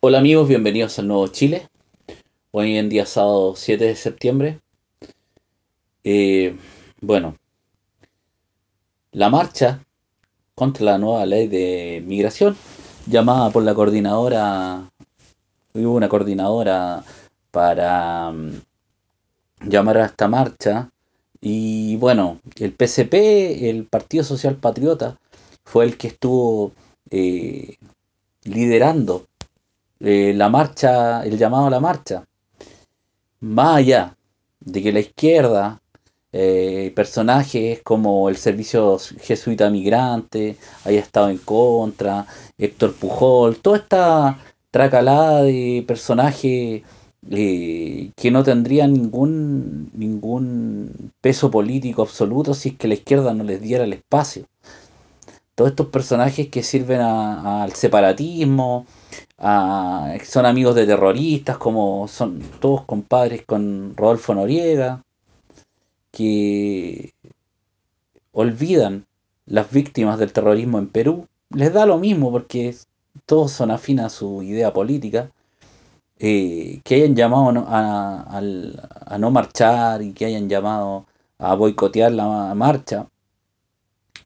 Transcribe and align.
Hola 0.00 0.18
amigos, 0.18 0.46
bienvenidos 0.46 0.98
al 0.98 1.08
Nuevo 1.08 1.26
Chile. 1.28 1.68
Hoy 2.50 2.76
en 2.76 2.90
día 2.90 3.06
sábado 3.06 3.54
7 3.56 3.82
de 3.82 3.96
septiembre. 3.96 4.60
Eh, 6.04 6.54
bueno, 7.00 7.34
la 9.12 9.30
marcha 9.30 9.82
contra 10.54 10.84
la 10.84 10.98
nueva 10.98 11.24
ley 11.24 11.48
de 11.48 12.04
migración, 12.06 12.56
llamada 13.06 13.50
por 13.50 13.62
la 13.62 13.74
coordinadora, 13.74 14.90
hubo 15.72 15.94
una 15.94 16.10
coordinadora 16.10 17.02
para 17.50 18.30
mm, 18.32 18.60
llamar 19.62 19.96
a 19.96 20.06
esta 20.06 20.28
marcha. 20.28 20.90
Y 21.40 21.96
bueno, 21.96 22.40
el 22.56 22.74
PCP, 22.74 23.14
el 23.70 23.86
Partido 23.86 24.24
Social 24.24 24.56
Patriota, 24.56 25.18
fue 25.64 25.86
el 25.86 25.96
que 25.96 26.08
estuvo 26.08 26.72
eh, 27.10 27.76
liderando 28.44 29.26
eh, 30.00 30.32
la 30.34 30.48
marcha, 30.48 31.22
el 31.24 31.38
llamado 31.38 31.66
a 31.66 31.70
la 31.70 31.80
marcha. 31.80 32.24
Más 33.40 33.76
allá 33.78 34.16
de 34.60 34.82
que 34.82 34.92
la 34.92 35.00
izquierda, 35.00 35.80
eh, 36.32 36.92
personajes 36.94 37.80
como 37.82 38.28
el 38.28 38.36
servicio 38.36 38.98
jesuita 38.98 39.70
migrante 39.70 40.56
haya 40.84 41.00
estado 41.00 41.30
en 41.30 41.38
contra, 41.38 42.26
Héctor 42.58 42.94
Pujol, 42.94 43.56
toda 43.56 43.78
esta 43.78 44.38
tracalada 44.70 45.42
de 45.44 45.84
personajes 45.86 46.82
eh, 47.30 48.12
que 48.14 48.30
no 48.30 48.44
tendrían 48.44 48.92
ningún, 48.92 49.90
ningún 49.94 51.12
peso 51.20 51.50
político 51.50 52.02
absoluto 52.02 52.54
si 52.54 52.70
es 52.70 52.76
que 52.76 52.88
la 52.88 52.94
izquierda 52.94 53.32
no 53.34 53.44
les 53.44 53.60
diera 53.60 53.84
el 53.84 53.94
espacio. 53.94 54.44
Todos 55.54 55.70
estos 55.70 55.86
personajes 55.86 56.48
que 56.48 56.62
sirven 56.62 57.00
al 57.00 57.72
separatismo, 57.72 58.86
a- 59.38 60.14
son 60.24 60.46
amigos 60.46 60.74
de 60.74 60.86
terroristas, 60.86 61.58
como 61.58 62.08
son 62.08 62.40
todos 62.60 62.82
compadres 62.84 63.44
con 63.46 63.94
Rodolfo 63.96 64.34
Noriega, 64.34 65.02
que 66.12 67.12
olvidan 68.32 69.04
las 69.46 69.70
víctimas 69.72 70.18
del 70.20 70.32
terrorismo 70.32 70.78
en 70.78 70.88
Perú. 70.88 71.26
Les 71.50 71.72
da 71.72 71.86
lo 71.86 71.98
mismo 71.98 72.30
porque 72.30 72.74
todos 73.24 73.50
son 73.52 73.70
afines 73.72 74.04
a 74.06 74.10
su 74.10 74.42
idea 74.42 74.72
política. 74.72 75.30
eh, 76.18 76.80
que 76.84 76.96
hayan 76.96 77.16
llamado 77.16 77.64
a, 77.68 78.38
a 79.06 79.18
no 79.18 79.30
marchar 79.30 80.02
y 80.02 80.12
que 80.14 80.26
hayan 80.26 80.48
llamado 80.48 81.06
a 81.38 81.54
boicotear 81.56 82.12
la 82.12 82.54
marcha, 82.54 83.08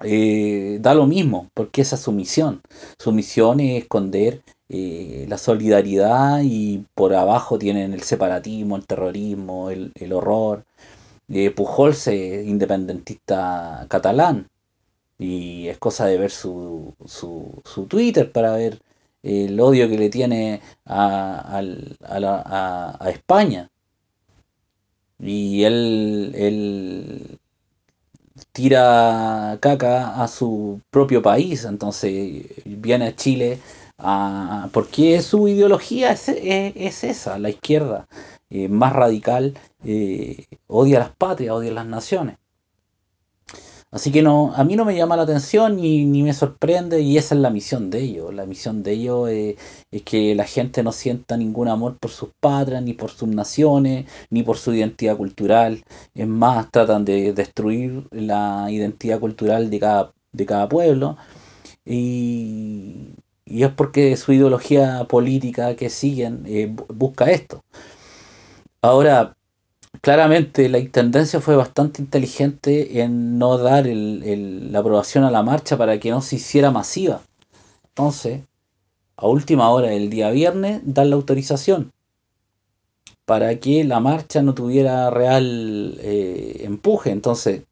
eh, 0.04 0.78
da 0.80 0.94
lo 0.94 1.06
mismo, 1.06 1.48
porque 1.54 1.82
esa 1.82 1.96
es 1.96 2.02
su 2.02 2.12
misión. 2.12 2.60
Su 2.98 3.12
misión 3.12 3.60
es 3.60 3.82
esconder 3.82 4.42
eh, 4.70 5.26
la 5.28 5.38
solidaridad 5.38 6.40
y 6.44 6.86
por 6.94 7.14
abajo 7.14 7.58
tienen 7.58 7.94
el 7.94 8.02
separatismo, 8.02 8.76
el 8.76 8.86
terrorismo, 8.86 9.70
el, 9.70 9.92
el 9.96 10.12
horror. 10.14 10.64
Eh, 11.28 11.50
Pujols 11.52 12.06
es 12.08 12.46
independentista 12.46 13.86
catalán 13.88 14.48
y 15.18 15.68
es 15.68 15.78
cosa 15.78 16.06
de 16.06 16.18
ver 16.18 16.30
su, 16.30 16.94
su, 17.06 17.62
su 17.64 17.86
Twitter 17.86 18.32
para 18.32 18.52
ver 18.54 18.80
el 19.22 19.60
odio 19.60 19.88
que 19.88 19.98
le 19.98 20.10
tiene 20.10 20.60
a, 20.86 21.40
al- 21.58 21.96
a 22.04 22.20
la- 22.20 22.42
a- 22.46 22.96
a 23.04 23.10
España. 23.10 23.70
Y 25.20 25.62
él, 25.62 26.32
él 26.34 27.38
tira 28.52 29.58
caca 29.60 30.22
a 30.22 30.28
su 30.28 30.80
propio 30.90 31.22
país, 31.22 31.64
entonces 31.64 32.44
viene 32.64 33.06
a 33.08 33.16
Chile 33.16 33.58
a, 34.02 34.68
porque 34.72 35.20
su 35.22 35.48
ideología 35.48 36.12
es, 36.12 36.28
es- 36.28 36.72
es 36.76 37.04
esa, 37.04 37.38
la 37.38 37.50
izquierda 37.50 38.08
eh, 38.50 38.68
más 38.68 38.92
radical, 38.92 39.54
eh, 39.84 40.46
odia 40.66 40.98
las 41.00 41.10
patrias, 41.16 41.54
odia 41.54 41.72
las 41.72 41.86
naciones. 41.86 42.36
Así 43.92 44.12
que 44.12 44.22
no, 44.22 44.52
a 44.54 44.62
mí 44.64 44.76
no 44.76 44.84
me 44.84 44.94
llama 44.96 45.16
la 45.16 45.22
atención 45.24 45.76
ni, 45.76 46.04
ni 46.04 46.22
me 46.22 46.32
sorprende 46.32 47.00
y 47.00 47.18
esa 47.18 47.34
es 47.34 47.40
la 47.40 47.50
misión 47.50 47.90
de 47.90 48.00
ellos. 48.00 48.32
La 48.32 48.46
misión 48.46 48.82
de 48.84 48.92
ellos 48.92 49.28
eh, 49.30 49.56
es 49.90 50.02
que 50.02 50.34
la 50.36 50.44
gente 50.44 50.82
no 50.84 50.92
sienta 50.92 51.36
ningún 51.36 51.68
amor 51.68 51.98
por 51.98 52.10
sus 52.12 52.30
patrias, 52.38 52.82
ni 52.82 52.92
por 52.94 53.10
sus 53.10 53.28
naciones, 53.28 54.06
ni 54.30 54.42
por 54.44 54.58
su 54.58 54.72
identidad 54.74 55.16
cultural. 55.16 55.82
Es 56.14 56.26
más, 56.28 56.70
tratan 56.70 57.04
de 57.04 57.32
destruir 57.32 58.06
la 58.12 58.68
identidad 58.70 59.18
cultural 59.18 59.70
de 59.70 59.80
cada, 59.80 60.12
de 60.32 60.46
cada 60.46 60.68
pueblo 60.68 61.16
y, 61.84 63.14
y 63.50 63.64
es 63.64 63.72
porque 63.72 64.16
su 64.16 64.32
ideología 64.32 65.04
política 65.08 65.76
que 65.76 65.90
siguen 65.90 66.44
eh, 66.46 66.68
bu- 66.74 66.86
busca 66.94 67.30
esto. 67.30 67.62
Ahora, 68.82 69.34
Claramente 70.02 70.68
la 70.68 70.78
intendencia 70.78 71.40
fue 71.40 71.56
bastante 71.56 72.02
inteligente 72.02 73.02
en 73.02 73.38
no 73.38 73.58
dar 73.58 73.86
el- 73.88 74.72
la 74.72 74.80
aprobación 74.80 75.24
a 75.24 75.30
la 75.32 75.42
marcha 75.42 75.78
para 75.78 76.00
que 76.00 76.10
no 76.10 76.22
se 76.22 76.36
hiciera 76.36 76.70
masiva. 76.70 77.22
Entonces, 77.90 78.42
a 79.16 79.28
última 79.28 79.70
hora 79.70 79.88
del 79.90 80.10
día 80.10 80.30
viernes, 80.30 80.82
dan 80.84 81.10
la 81.10 81.16
autorización 81.16 81.92
para 83.24 83.58
que 83.60 83.84
la 83.84 84.00
marcha 84.00 84.42
no 84.42 84.54
tuviera 84.54 85.10
real 85.10 85.96
eh, 86.00 86.62
empuje. 86.64 87.10
Entonces, 87.10 87.62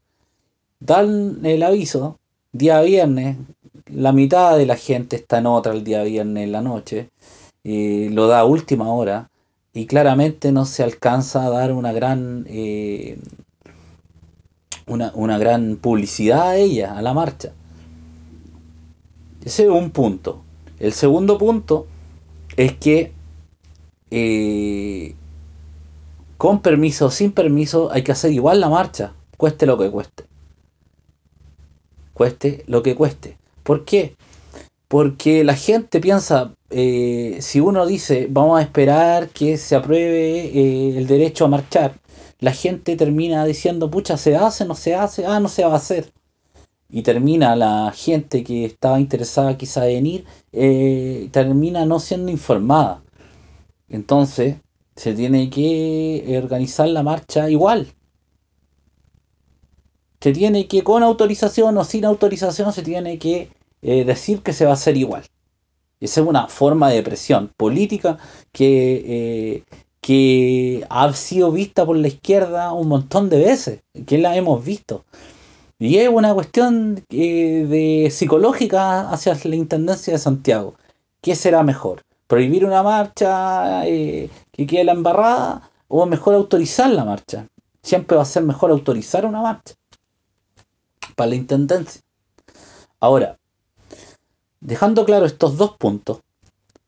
dan 0.80 1.44
el 1.44 1.62
aviso, 1.62 2.18
día 2.52 2.80
viernes, 2.82 3.38
la 3.90 4.12
mitad 4.12 4.56
de 4.56 4.66
la 4.66 4.76
gente 4.76 5.16
está 5.16 5.38
en 5.38 5.46
otra 5.46 5.72
el 5.72 5.84
día 5.84 6.02
viernes 6.02 6.44
en 6.44 6.52
la 6.52 6.62
noche, 6.62 7.10
eh, 7.64 8.08
lo 8.12 8.26
da 8.26 8.40
a 8.40 8.44
última 8.44 8.88
hora 8.92 9.30
y 9.72 9.86
claramente 9.86 10.52
no 10.52 10.64
se 10.64 10.82
alcanza 10.82 11.46
a 11.46 11.50
dar 11.50 11.72
una 11.72 11.92
gran 11.92 12.46
eh, 12.48 13.18
una, 14.86 15.12
una 15.14 15.38
gran 15.38 15.76
publicidad 15.76 16.48
a 16.48 16.56
ella, 16.56 16.96
a 16.96 17.02
la 17.02 17.14
marcha. 17.14 17.52
Ese 19.44 19.64
es 19.64 19.70
un 19.70 19.90
punto. 19.90 20.42
El 20.78 20.92
segundo 20.92 21.38
punto 21.38 21.86
es 22.56 22.72
que 22.74 23.12
eh, 24.10 25.14
con 26.36 26.60
permiso 26.60 27.06
o 27.06 27.10
sin 27.10 27.32
permiso 27.32 27.90
hay 27.92 28.02
que 28.02 28.12
hacer 28.12 28.32
igual 28.32 28.60
la 28.60 28.68
marcha, 28.68 29.12
cueste 29.36 29.66
lo 29.66 29.76
que 29.78 29.90
cueste. 29.90 30.24
Cueste 32.14 32.64
lo 32.66 32.82
que 32.82 32.94
cueste. 32.94 33.36
¿Por 33.68 33.84
qué? 33.84 34.16
Porque 34.88 35.44
la 35.44 35.54
gente 35.54 36.00
piensa, 36.00 36.54
eh, 36.70 37.36
si 37.42 37.60
uno 37.60 37.84
dice 37.86 38.26
vamos 38.30 38.58
a 38.58 38.62
esperar 38.62 39.28
que 39.28 39.58
se 39.58 39.76
apruebe 39.76 40.46
eh, 40.46 40.96
el 40.96 41.06
derecho 41.06 41.44
a 41.44 41.48
marchar, 41.48 42.00
la 42.40 42.52
gente 42.52 42.96
termina 42.96 43.44
diciendo, 43.44 43.90
pucha, 43.90 44.16
¿se 44.16 44.36
hace? 44.36 44.64
¿No 44.64 44.74
se 44.74 44.94
hace? 44.94 45.26
Ah, 45.26 45.38
no 45.40 45.48
se 45.48 45.64
va 45.66 45.74
a 45.74 45.76
hacer. 45.76 46.10
y 46.90 47.02
termina 47.02 47.56
la 47.56 47.92
gente 47.94 48.44
que 48.44 48.64
estaba 48.64 49.00
interesada 49.00 49.58
quizá 49.58 49.88
en 49.88 50.06
ir, 50.06 50.24
eh, 50.52 51.28
termina 51.32 51.84
no 51.86 52.00
siendo 52.00 52.30
informada. 52.32 53.02
Entonces, 53.90 54.56
se 54.96 55.14
tiene 55.14 55.50
que 55.50 56.40
organizar 56.42 56.88
la 56.88 57.02
marcha 57.02 57.50
igual. 57.50 57.88
Se 60.20 60.32
tiene 60.32 60.68
que, 60.68 60.82
con 60.84 61.02
autorización 61.02 61.76
o 61.78 61.84
sin 61.84 62.04
autorización, 62.04 62.72
se 62.72 62.82
tiene 62.82 63.18
que 63.18 63.50
eh, 63.82 64.04
decir 64.04 64.42
que 64.42 64.52
se 64.52 64.64
va 64.64 64.72
a 64.72 64.74
hacer 64.74 64.96
igual. 64.96 65.24
Esa 66.00 66.20
es 66.20 66.26
una 66.26 66.48
forma 66.48 66.90
de 66.90 67.02
presión 67.02 67.52
política 67.56 68.18
que, 68.52 69.04
eh, 69.06 69.64
que 70.00 70.86
ha 70.88 71.12
sido 71.12 71.52
vista 71.52 71.84
por 71.86 71.96
la 71.96 72.08
izquierda 72.08 72.72
un 72.72 72.88
montón 72.88 73.28
de 73.28 73.38
veces, 73.38 73.82
que 74.06 74.18
la 74.18 74.36
hemos 74.36 74.64
visto. 74.64 75.04
Y 75.78 75.98
es 75.98 76.08
una 76.08 76.34
cuestión 76.34 77.04
eh, 77.10 77.66
de 77.68 78.10
psicológica 78.10 79.10
hacia 79.10 79.36
la 79.44 79.56
Intendencia 79.56 80.12
de 80.12 80.18
Santiago. 80.18 80.74
¿Qué 81.20 81.34
será 81.34 81.62
mejor? 81.62 82.02
¿Prohibir 82.26 82.64
una 82.64 82.82
marcha 82.82 83.82
que 83.84 84.66
quede 84.66 84.84
la 84.84 84.92
embarrada 84.92 85.70
o 85.88 86.04
mejor 86.06 86.34
autorizar 86.34 86.90
la 86.90 87.04
marcha? 87.04 87.46
Siempre 87.82 88.16
va 88.16 88.22
a 88.22 88.26
ser 88.26 88.42
mejor 88.42 88.70
autorizar 88.70 89.24
una 89.24 89.40
marcha 89.40 89.74
para 91.16 91.30
la 91.30 91.36
Intendencia. 91.36 92.02
Ahora, 93.00 93.38
dejando 94.60 95.04
claro 95.04 95.26
estos 95.26 95.56
dos 95.56 95.76
puntos, 95.78 96.20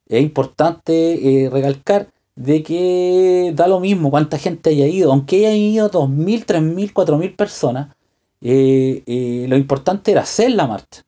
es 0.08 0.22
importante 0.22 1.44
eh, 1.44 1.50
recalcar 1.50 2.08
de 2.34 2.62
que 2.62 3.52
da 3.54 3.66
lo 3.68 3.80
mismo 3.80 4.10
cuánta 4.10 4.38
gente 4.38 4.70
haya 4.70 4.86
ido, 4.86 5.12
aunque 5.12 5.46
hayan 5.46 5.58
ido 5.58 5.88
dos 5.88 6.08
mil 6.08 6.44
tres 6.46 6.62
mil 6.62 6.92
cuatro 6.92 7.18
mil 7.18 7.34
personas, 7.34 7.94
eh, 8.40 9.02
eh, 9.06 9.46
lo 9.48 9.56
importante 9.56 10.12
era 10.12 10.22
hacer 10.22 10.52
la 10.52 10.66
marcha. 10.66 11.02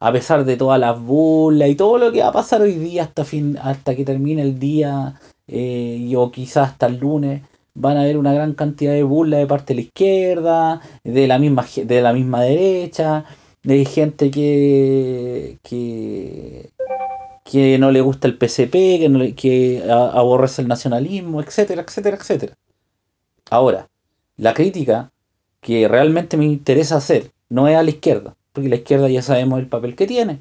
A 0.00 0.12
pesar 0.12 0.44
de 0.44 0.56
todas 0.56 0.80
las 0.80 1.00
burlas 1.00 1.68
y 1.68 1.76
todo 1.76 1.96
lo 1.96 2.12
que 2.12 2.20
va 2.20 2.28
a 2.28 2.32
pasar 2.32 2.60
hoy 2.60 2.74
día 2.74 3.04
hasta, 3.04 3.24
fin, 3.24 3.56
hasta 3.62 3.94
que 3.94 4.04
termine 4.04 4.42
el 4.42 4.58
día 4.58 5.14
eh, 5.46 6.12
o 6.16 6.30
quizás 6.30 6.70
hasta 6.70 6.86
el 6.86 6.98
lunes, 6.98 7.42
van 7.74 7.96
a 7.96 8.02
haber 8.02 8.18
una 8.18 8.34
gran 8.34 8.54
cantidad 8.54 8.92
de 8.92 9.04
burlas 9.04 9.40
de 9.40 9.46
parte 9.46 9.72
de 9.72 9.76
la 9.76 9.86
izquierda, 9.86 10.80
de 11.04 11.26
la 11.26 11.38
misma, 11.38 11.64
de 11.84 12.02
la 12.02 12.12
misma 12.12 12.42
derecha, 12.42 13.24
de 13.64 13.84
gente 13.84 14.30
que, 14.30 15.58
que 15.62 16.70
que 17.44 17.76
no 17.78 17.90
le 17.90 18.00
gusta 18.00 18.28
el 18.28 18.38
PCP, 18.38 18.72
que, 19.00 19.08
no 19.08 19.20
que 19.36 19.82
a- 19.90 20.10
aborrece 20.18 20.62
el 20.62 20.68
nacionalismo, 20.68 21.40
etcétera, 21.40 21.82
etcétera, 21.82 22.16
etcétera. 22.16 22.54
Ahora, 23.50 23.88
la 24.36 24.54
crítica 24.54 25.10
que 25.60 25.86
realmente 25.88 26.36
me 26.36 26.44
interesa 26.46 26.96
hacer 26.96 27.30
no 27.50 27.68
es 27.68 27.76
a 27.76 27.82
la 27.82 27.90
izquierda, 27.90 28.36
porque 28.52 28.68
la 28.68 28.76
izquierda 28.76 29.08
ya 29.08 29.22
sabemos 29.22 29.58
el 29.58 29.66
papel 29.66 29.94
que 29.96 30.06
tiene, 30.06 30.40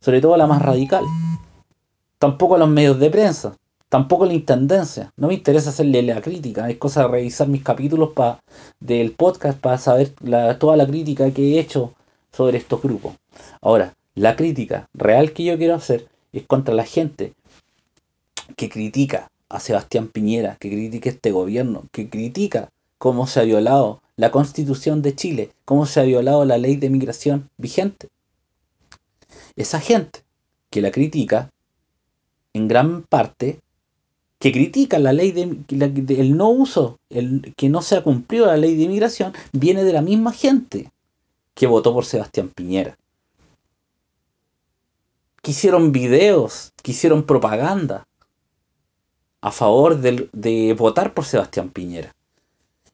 sobre 0.00 0.20
todo 0.20 0.36
la 0.36 0.46
más 0.46 0.62
radical. 0.62 1.04
Tampoco 2.18 2.54
a 2.54 2.58
los 2.58 2.68
medios 2.68 2.98
de 2.98 3.10
prensa, 3.10 3.56
tampoco 3.88 4.24
a 4.24 4.28
la 4.28 4.34
intendencia. 4.34 5.12
No 5.16 5.28
me 5.28 5.34
interesa 5.34 5.70
hacerle 5.70 6.02
la 6.02 6.20
crítica, 6.22 6.68
es 6.70 6.78
cosa 6.78 7.02
de 7.02 7.08
revisar 7.08 7.48
mis 7.48 7.62
capítulos 7.62 8.10
pa- 8.14 8.40
del 8.78 9.12
podcast 9.12 9.58
para 9.58 9.78
saber 9.78 10.12
la- 10.22 10.58
toda 10.58 10.76
la 10.76 10.86
crítica 10.86 11.30
que 11.32 11.56
he 11.56 11.60
hecho 11.60 11.92
sobre 12.32 12.58
estos 12.58 12.82
grupos. 12.82 13.14
Ahora, 13.60 13.94
la 14.14 14.36
crítica 14.36 14.88
real 14.94 15.32
que 15.32 15.44
yo 15.44 15.56
quiero 15.56 15.74
hacer 15.74 16.08
es 16.32 16.46
contra 16.46 16.74
la 16.74 16.84
gente 16.84 17.34
que 18.56 18.68
critica 18.68 19.30
a 19.48 19.60
Sebastián 19.60 20.08
Piñera, 20.08 20.56
que 20.60 20.70
critica 20.70 21.10
este 21.10 21.32
gobierno, 21.32 21.84
que 21.92 22.08
critica 22.08 22.70
cómo 22.98 23.26
se 23.26 23.40
ha 23.40 23.44
violado 23.44 24.00
la 24.16 24.30
constitución 24.30 25.02
de 25.02 25.14
Chile, 25.14 25.50
cómo 25.64 25.86
se 25.86 26.00
ha 26.00 26.04
violado 26.04 26.44
la 26.44 26.58
ley 26.58 26.76
de 26.76 26.90
migración 26.90 27.48
vigente. 27.56 28.08
Esa 29.56 29.80
gente 29.80 30.20
que 30.70 30.80
la 30.80 30.90
critica, 30.90 31.50
en 32.52 32.68
gran 32.68 33.02
parte, 33.02 33.60
que 34.38 34.52
critica 34.52 34.98
la 34.98 35.12
ley 35.12 35.32
de, 35.32 35.56
el 36.20 36.36
no 36.36 36.50
uso, 36.50 36.98
el 37.10 37.52
que 37.56 37.68
no 37.68 37.82
se 37.82 37.96
ha 37.96 38.02
cumplido 38.02 38.46
la 38.46 38.56
ley 38.56 38.74
de 38.74 38.84
inmigración, 38.84 39.32
viene 39.52 39.84
de 39.84 39.92
la 39.92 40.02
misma 40.02 40.32
gente 40.32 40.90
que 41.60 41.66
votó 41.66 41.92
por 41.92 42.06
Sebastián 42.06 42.48
Piñera. 42.48 42.96
Que 45.42 45.50
hicieron 45.50 45.92
videos, 45.92 46.72
que 46.82 46.92
hicieron 46.92 47.24
propaganda 47.24 48.08
a 49.42 49.50
favor 49.50 49.98
del- 49.98 50.30
de 50.32 50.72
votar 50.72 51.12
por 51.12 51.26
Sebastián 51.26 51.68
Piñera. 51.68 52.14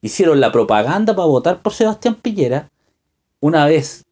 Hicieron 0.00 0.40
la 0.40 0.50
propaganda 0.50 1.14
para 1.14 1.28
votar 1.28 1.62
por 1.62 1.74
Sebastián 1.74 2.16
Piñera 2.16 2.68
una 3.38 3.66
vez 3.66 4.04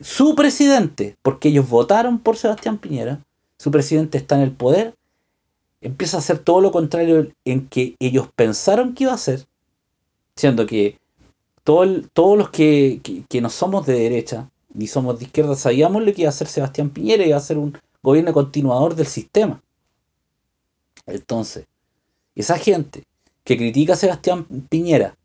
su 0.00 0.34
presidente, 0.34 1.16
porque 1.22 1.50
ellos 1.50 1.68
votaron 1.68 2.18
por 2.18 2.36
Sebastián 2.36 2.78
Piñera, 2.78 3.20
su 3.56 3.70
presidente 3.70 4.18
está 4.18 4.34
en 4.34 4.40
el 4.40 4.50
poder, 4.50 4.96
empieza 5.80 6.16
a 6.16 6.20
hacer 6.20 6.40
todo 6.40 6.60
lo 6.60 6.72
contrario 6.72 7.30
en 7.44 7.68
que 7.68 7.94
ellos 8.00 8.28
pensaron 8.34 8.94
que 8.94 9.04
iba 9.04 9.12
a 9.12 9.14
hacer, 9.14 9.46
siendo 10.34 10.66
que 10.66 10.98
todo 11.64 12.02
todos 12.12 12.38
los 12.38 12.50
que, 12.50 13.00
que- 13.02 13.24
que 13.28 13.40
no 13.40 13.50
somos 13.50 13.86
de 13.86 13.94
derecha 13.98 14.50
ni 14.74 14.86
somos 14.86 15.18
de 15.18 15.26
izquierda 15.26 15.56
sabíamos 15.56 16.02
lo 16.04 16.12
que 16.12 16.22
iba 16.22 16.28
a 16.28 16.30
hacer 16.30 16.48
Sebastián 16.48 16.90
Piñera, 16.90 17.24
iba 17.26 17.36
a 17.36 17.40
ser 17.40 17.58
un 17.58 17.76
gobierno 18.02 18.32
continuador 18.32 18.94
del 18.94 19.06
sistema. 19.06 19.62
Entonces, 21.06 21.66
esa 22.34 22.58
gente 22.58 23.04
que 23.44 23.56
critica 23.56 23.94
a 23.94 23.96
Sebastián 23.96 24.44
Piñera 24.68 25.16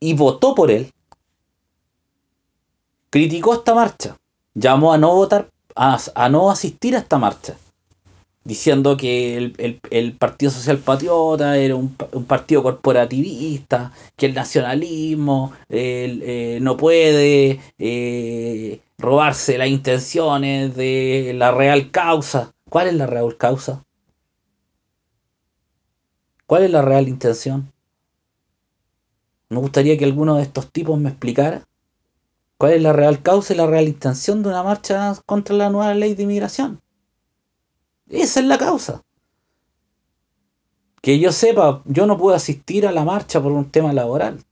y 0.00 0.14
votó 0.14 0.54
por 0.54 0.70
él, 0.70 0.90
criticó 3.10 3.54
esta 3.54 3.74
marcha, 3.74 4.16
llamó 4.54 4.92
a 4.92 4.98
no 4.98 5.14
votar, 5.14 5.50
a, 5.74 5.98
a 6.14 6.28
no 6.28 6.50
asistir 6.50 6.96
a 6.96 7.00
esta 7.00 7.18
marcha, 7.18 7.56
diciendo 8.46 8.96
que 8.96 9.36
el, 9.36 9.54
el- 9.58 9.80
el 9.90 10.12
Partido 10.12 10.50
Social 10.52 10.78
Patriota 10.78 11.56
era 11.58 11.76
un, 11.76 11.96
un 12.12 12.24
partido 12.24 12.62
corporativista, 12.62 13.92
que 14.16 14.26
el 14.26 14.34
nacionalismo 14.34 15.52
el, 15.68 16.22
eh, 16.24 16.58
no 16.62 16.76
puede 16.76 17.60
eh, 17.78 18.80
robarse 18.98 19.58
las 19.58 19.68
intenciones 19.68 20.74
de 20.76 21.32
la 21.36 21.50
real 21.52 21.90
causa. 21.90 22.52
¿Cuál 22.70 22.88
es 22.88 22.94
la 22.94 23.06
real 23.06 23.36
causa? 23.36 23.82
¿Cuál 26.46 26.64
es 26.64 26.70
la 26.72 26.82
real 26.82 27.06
intención? 27.08 27.70
Me 29.50 29.58
gustaría 29.58 29.98
que 29.98 30.04
alguno 30.04 30.36
de 30.36 30.44
estos 30.44 30.70
tipos 30.70 31.00
me 31.00 31.08
explicara 31.08 31.64
cuál 32.58 32.74
es 32.74 32.82
la 32.82 32.92
real 32.92 33.22
causa 33.22 33.54
y 33.54 33.56
la 33.56 33.66
real 33.66 33.88
intención 33.88 34.42
de 34.42 34.50
una 34.50 34.62
marcha 34.62 35.14
contra 35.26 35.56
la 35.56 35.70
nueva 35.70 35.94
ley 35.94 36.14
de 36.14 36.24
inmigración. 36.24 36.80
Esa 38.08 38.40
es 38.40 38.46
la 38.46 38.58
causa. 38.58 39.02
Que 41.02 41.18
yo 41.18 41.32
sepa, 41.32 41.82
yo 41.84 42.06
no 42.06 42.18
puedo 42.18 42.36
asistir 42.36 42.86
a 42.86 42.92
la 42.92 43.04
marcha 43.04 43.42
por 43.42 43.52
un 43.52 43.70
tema 43.70 43.92
laboral. 43.92 44.42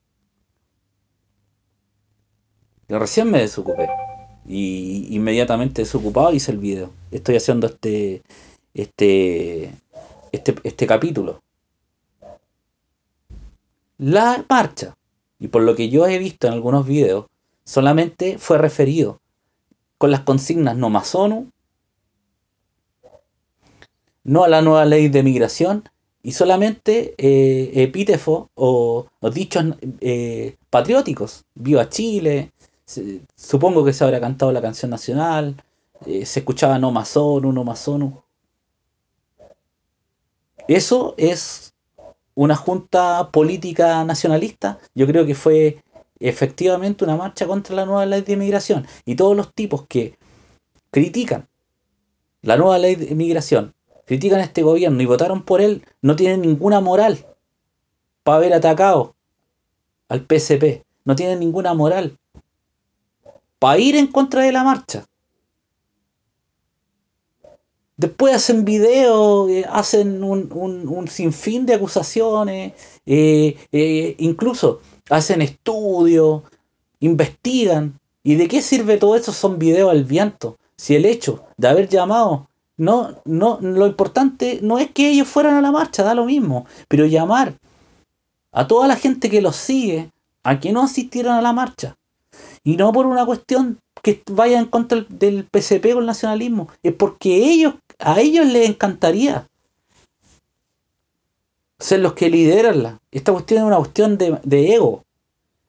Yo 2.89 2.99
recién 2.99 3.31
me 3.31 3.41
desocupé. 3.41 3.89
Y 4.47 5.09
inmediatamente 5.11 5.83
desocupado 5.83 6.33
hice 6.33 6.53
el 6.53 6.59
video. 6.59 6.91
Estoy 7.11 7.37
haciendo 7.37 7.67
este, 7.67 8.23
este, 8.75 9.73
este, 10.33 10.55
este 10.63 10.87
capítulo. 10.87 11.43
La 13.99 14.45
marcha, 14.49 14.97
y 15.39 15.49
por 15.49 15.63
lo 15.63 15.75
que 15.77 15.89
yo 15.89 16.07
he 16.07 16.19
visto 16.19 16.47
en 16.47 16.53
algunos 16.53 16.87
videos, 16.87 17.27
solamente 17.65 18.39
fue 18.39 18.59
referido 18.59 19.21
con 19.99 20.11
las 20.11 20.21
consignas 20.21 20.77
no 20.77 20.91
más 20.91 21.15
no 24.25 24.45
a 24.45 24.49
la 24.49 24.63
nueva 24.63 24.85
ley 24.85 25.09
de 25.09 25.23
migración 25.23 25.89
y 26.23 26.33
solamente 26.33 27.15
eh, 27.19 27.71
epítetos 27.83 28.47
o, 28.55 29.07
dichos 29.33 29.65
eh, 30.01 30.57
patrióticos. 30.71 31.45
Viva 31.55 31.89
Chile, 31.89 32.53
supongo 33.37 33.85
que 33.85 33.93
se 33.93 34.05
habrá 34.05 34.21
cantado 34.21 34.51
la 34.51 34.63
canción 34.63 34.91
nacional, 34.91 35.63
eh, 36.07 36.25
se 36.27 36.41
escuchaba 36.41 36.79
no 36.79 36.91
más 36.91 37.17
ONU, 37.17 37.53
no 37.53 37.63
más. 37.63 37.89
Eso 40.67 41.15
es 41.19 41.75
una 42.35 42.57
junta 42.57 43.31
política 43.31 44.03
nacionalista. 44.05 44.79
Yo 44.95 45.07
creo 45.07 45.27
que 45.27 45.35
fue 45.35 45.83
efectivamente 46.21 47.05
una 47.05 47.17
marcha 47.17 47.47
contra 47.47 47.77
la 47.77 47.85
nueva 47.85 48.07
ley 48.07 48.23
de 48.23 48.33
inmigración. 48.33 48.87
Y 49.05 49.15
todos 49.17 49.37
los 49.37 49.53
tipos 49.53 49.87
que 49.87 50.17
critican 50.91 51.49
la 52.41 52.57
nueva 52.57 52.79
ley 52.79 52.95
de 52.97 53.07
inmigración, 53.13 53.74
critican 54.07 54.41
a 54.41 54.45
este 54.45 54.63
gobierno 54.63 55.03
y 55.03 55.07
votaron 55.07 55.43
por 55.45 55.61
él, 55.61 55.85
no 56.03 56.17
tienen 56.17 56.43
ninguna 56.43 56.81
moral 56.81 57.27
para 58.23 58.39
haber 58.39 58.55
atacado 58.55 59.15
al 60.09 60.27
PSP. 60.27 60.85
No 61.05 61.15
tienen 61.17 61.41
ninguna 61.41 61.75
moral 61.75 62.19
para 63.59 63.79
ir 63.79 63.97
en 63.97 64.07
contra 64.07 64.43
de 64.43 64.53
la 64.53 64.63
marcha. 64.65 65.05
Después 67.97 68.35
hacen 68.35 68.65
videos, 68.65 69.49
eh, 69.51 69.65
hacen 69.71 70.25
un, 70.25 70.49
un- 70.53 70.89
un 70.89 71.09
sinfín 71.09 71.65
de 71.65 71.75
acusaciones, 71.75 72.73
eh, 73.07 73.57
eh, 73.71 74.17
incluso 74.19 74.81
hacen 75.11 75.43
estudios, 75.43 76.43
investigan. 77.01 77.99
¿Y 78.25 78.35
de 78.37 78.49
qué 78.49 78.63
sirve 78.63 78.97
todo 78.97 79.15
eso? 79.17 79.33
Son 79.33 79.59
videos 79.59 79.91
al 79.91 80.05
viento. 80.05 80.57
Si 80.77 80.97
el 80.97 81.05
hecho 81.05 81.45
de 81.57 81.69
haber 81.69 81.89
llamado, 81.89 82.49
no, 82.77 83.23
no, 83.25 83.59
lo 83.61 83.87
importante 83.87 84.59
no 84.63 84.79
es 84.79 84.91
que 84.91 85.11
ellos 85.11 85.29
fueran 85.29 85.55
a 85.57 85.63
la 85.63 85.73
marcha, 85.73 86.03
da 86.03 86.15
lo 86.15 86.25
mismo, 86.25 86.67
pero 86.89 87.07
llamar 87.07 87.55
a 88.53 88.67
toda 88.67 88.89
la 88.89 88.97
gente 88.97 89.31
que 89.31 89.41
los 89.43 89.57
sigue 89.57 90.11
a 90.43 90.61
que 90.61 90.73
no 90.73 90.83
asistieran 90.83 91.37
a 91.37 91.43
la 91.43 91.53
marcha. 91.53 91.97
Y 92.63 92.77
no 92.77 92.93
por 92.93 93.07
una 93.07 93.25
cuestión 93.27 93.79
que 94.03 94.23
vaya 94.31 94.59
en 94.59 94.67
contra 94.67 95.05
del- 95.09 95.45
PCP 95.47 95.95
o 95.95 96.01
el 96.01 96.07
nacionalismo, 96.07 96.69
es 96.83 96.93
porque 96.95 97.37
ellos, 97.51 97.75
a 97.99 98.21
ellos 98.21 98.47
les 98.47 98.69
encantaría 98.69 99.49
ser 101.79 102.01
los 102.01 102.15
que 102.15 102.31
lideran 102.31 102.83
la. 102.83 103.01
Esta 103.11 103.33
cuestión 103.33 103.61
es 103.61 103.67
una 103.67 103.77
cuestión 103.79 104.19
de, 104.19 104.39
de 104.43 104.75
ego. 104.75 105.05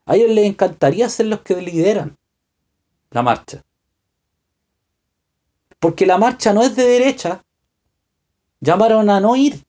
A 0.06 0.16
ellos 0.16 0.30
les 0.32 0.46
encantaría 0.46 1.10
ser 1.10 1.28
los 1.28 1.42
que 1.42 1.62
lideran 1.62 2.16
la 3.12 3.22
marcha. 3.22 3.64
Porque 5.80 6.06
la 6.06 6.18
marcha 6.18 6.54
no 6.54 6.64
es 6.64 6.76
de 6.76 6.86
derecha. 6.86 7.44
Llamaron 8.62 9.10
a 9.10 9.20
no 9.20 9.36
ir. 9.36 9.64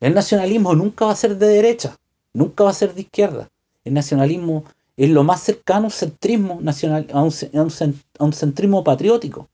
El 0.00 0.14
nacionalismo 0.14 0.74
nunca 0.74 1.06
va 1.06 1.12
a 1.12 1.16
ser 1.16 1.36
de 1.36 1.48
derecha. 1.48 1.96
Nunca 2.32 2.64
va 2.64 2.70
a 2.70 2.74
ser 2.74 2.94
de 2.94 3.00
izquierda. 3.00 3.50
El 3.84 3.94
nacionalismo 3.94 4.64
es 4.96 5.10
lo 5.10 5.24
más 5.24 5.40
cercano 5.42 5.84
a 5.84 5.86
un 5.86 5.90
centrismo 5.92 6.58
nacional, 6.60 7.06
a 7.12 7.22
un, 7.22 8.32
centrismo 8.32 8.82
patriótico. 8.82 9.48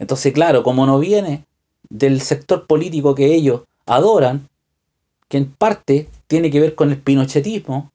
Entonces, 0.00 0.32
claro, 0.32 0.64
como 0.64 0.84
no 0.84 0.98
viene 0.98 1.44
del 1.88 2.20
sector 2.20 2.66
político 2.66 3.14
que 3.14 3.32
ellos 3.32 3.62
adoran, 3.86 4.48
que 5.28 5.38
en 5.38 5.50
parte 5.50 6.08
tiene 6.26 6.50
que 6.50 6.60
ver 6.60 6.74
con 6.74 6.90
el 6.90 7.00
pinochetismo, 7.00 7.92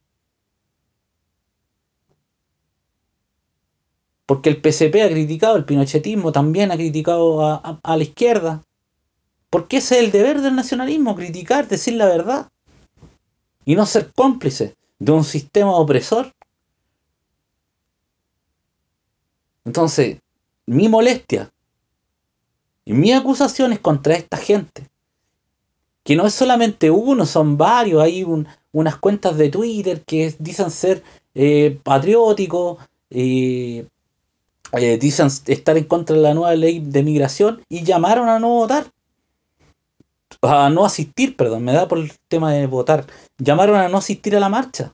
porque 4.29 4.50
el 4.50 4.62
PCP 4.62 5.01
ha 5.01 5.09
criticado 5.09 5.57
el 5.57 5.65
pinochetismo, 5.65 6.31
también 6.31 6.69
ha 6.71 6.75
criticado 6.75 7.43
a, 7.43 7.79
a- 7.81 7.98
la 7.98 8.03
izquierda, 8.03 8.63
porque 9.50 9.77
ese 9.77 9.98
es 9.98 10.03
el 10.05 10.12
deber 10.12 10.41
del 10.41 10.55
nacionalismo, 10.55 11.15
criticar, 11.15 11.67
decir 11.67 11.95
la 11.95 12.05
verdad, 12.05 12.48
y 13.65 13.74
no 13.74 13.88
ser 13.88 14.13
cómplice 14.13 14.75
de 15.00 15.12
un 15.13 15.24
sistema 15.24 15.75
opresor. 15.75 16.31
Entonces, 19.65 20.19
mi 20.67 20.88
molestia 20.89 21.50
y 22.86 22.93
mis 22.93 23.15
acusaciones 23.15 23.79
contra 23.79 24.13
esta 24.13 24.38
gente, 24.38 24.88
que 26.03 26.15
no 26.15 26.27
es 26.27 26.36
solamente 26.36 26.91
uno, 26.91 27.25
son 27.25 27.57
varios, 27.57 28.03
hay 28.03 28.24
unas 28.74 28.95
cuentas 28.98 29.38
de 29.38 29.50
Twitter 29.50 30.03
que 30.05 30.36
dicen 30.38 30.69
ser 30.69 31.01
eh, 31.33 31.79
patrióticos, 31.83 32.77
eh, 33.09 33.88
eh, 34.73 34.97
dicen 34.97 35.27
estar 35.27 35.77
en 35.77 35.85
contra 35.85 36.15
de 36.15 36.21
la 36.21 36.33
nueva 36.33 36.55
ley 36.55 36.79
de 36.79 37.03
migración 37.03 37.63
y 37.69 37.83
llamaron 37.83 38.29
a 38.29 38.39
no 38.39 38.49
votar. 38.49 38.91
A 40.41 40.69
no 40.69 40.85
asistir, 40.85 41.35
perdón, 41.35 41.63
me 41.63 41.73
da 41.73 41.88
por 41.88 41.97
el 41.97 42.11
tema 42.27 42.53
de 42.53 42.67
votar. 42.67 43.05
Llamaron 43.38 43.77
a 43.77 43.89
no 43.89 43.97
asistir 43.97 44.35
a 44.35 44.39
la 44.39 44.49
marcha. 44.49 44.93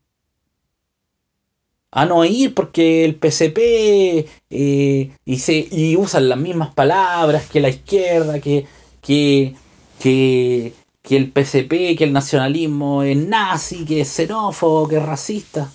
A 1.91 2.05
no 2.05 2.25
ir 2.25 2.53
porque 2.53 3.05
el 3.05 3.15
PCP 3.15 4.27
eh, 4.49 5.11
y, 5.25 5.95
usan 5.97 6.29
las 6.29 6.39
mismas 6.39 6.73
palabras 6.73 7.49
que 7.49 7.61
la 7.61 7.69
izquierda, 7.69 8.39
que, 8.39 8.65
que, 9.01 9.55
que, 9.99 10.73
que 11.01 11.17
el 11.17 11.31
PCP, 11.31 11.97
que 11.97 12.03
el 12.03 12.13
nacionalismo 12.13 13.03
es 13.03 13.15
nazi, 13.17 13.85
que 13.85 14.01
es 14.01 14.09
xenófobo, 14.09 14.87
que 14.87 14.97
es 14.97 15.05
racista 15.05 15.71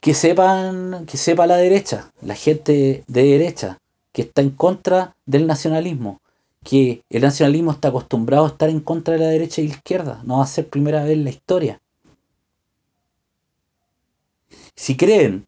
que 0.00 0.14
sepan, 0.14 1.06
que 1.06 1.16
sepa 1.16 1.46
la 1.46 1.56
derecha, 1.56 2.12
la 2.20 2.34
gente 2.34 3.04
de 3.06 3.22
derecha, 3.22 3.78
que 4.12 4.22
está 4.22 4.42
en 4.42 4.50
contra 4.50 5.16
del 5.26 5.46
nacionalismo, 5.46 6.20
que 6.64 7.02
el 7.10 7.22
nacionalismo 7.22 7.72
está 7.72 7.88
acostumbrado 7.88 8.44
a 8.44 8.48
estar 8.48 8.68
en 8.68 8.80
contra 8.80 9.14
de 9.14 9.20
la 9.20 9.28
derecha 9.28 9.60
y 9.60 9.68
la 9.68 9.74
izquierda, 9.74 10.20
no 10.24 10.38
va 10.38 10.44
a 10.44 10.46
ser 10.46 10.68
primera 10.68 11.02
vez 11.04 11.12
en 11.12 11.24
la 11.24 11.30
historia. 11.30 11.80
Si 14.74 14.96
creen 14.96 15.46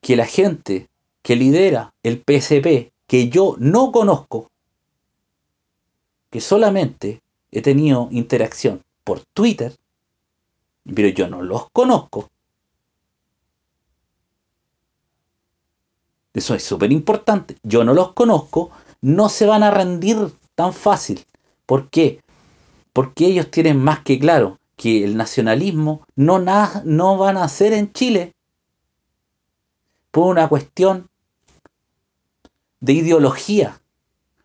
que 0.00 0.16
la 0.16 0.26
gente 0.26 0.88
que 1.22 1.36
lidera 1.36 1.92
el 2.02 2.18
PSP, 2.18 2.92
que 3.06 3.28
yo 3.28 3.56
no 3.58 3.92
conozco, 3.92 4.50
que 6.30 6.40
solamente 6.40 7.20
he 7.50 7.60
tenido 7.60 8.08
interacción 8.10 8.82
por 9.04 9.20
Twitter, 9.34 9.76
pero 10.94 11.08
yo 11.08 11.28
no 11.28 11.42
los 11.42 11.68
conozco, 11.70 12.30
eso 16.34 16.54
es 16.54 16.62
súper 16.62 16.92
importante, 16.92 17.56
yo 17.62 17.84
no 17.84 17.94
los 17.94 18.12
conozco, 18.12 18.70
no 19.00 19.28
se 19.28 19.46
van 19.46 19.62
a 19.62 19.70
rendir 19.70 20.32
tan 20.54 20.72
fácil. 20.72 21.24
¿Por 21.66 21.88
qué? 21.90 22.20
Porque 22.92 23.26
ellos 23.26 23.50
tienen 23.50 23.82
más 23.82 24.00
que 24.00 24.18
claro 24.18 24.58
que 24.76 25.04
el 25.04 25.16
nacionalismo 25.16 26.06
no, 26.16 26.38
no 26.84 27.18
va 27.18 27.30
a 27.30 27.32
nacer 27.32 27.72
en 27.72 27.92
Chile 27.92 28.34
por 30.10 30.26
una 30.26 30.48
cuestión 30.48 31.08
de 32.80 32.94
ideología. 32.94 33.80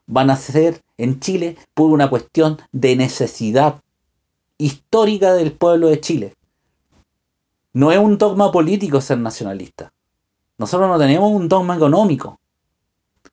Van 0.07 0.29
a 0.29 0.33
nacer 0.33 0.81
en 0.97 1.19
Chile 1.19 1.57
por 1.73 1.91
una 1.91 2.09
cuestión 2.09 2.59
de 2.71 2.95
necesidad 2.95 3.81
histórica 4.57 5.33
del 5.33 5.51
pueblo 5.51 5.87
de 5.87 5.99
Chile. 5.99 6.33
No 7.73 7.91
es 7.91 7.97
un 7.97 8.17
dogma 8.17 8.51
político 8.51 9.01
ser 9.01 9.17
nacionalista. 9.17 9.91
Nosotros 10.57 10.89
no 10.89 10.97
tenemos 10.97 11.31
un 11.31 11.47
dogma 11.49 11.75
económico. 11.75 12.39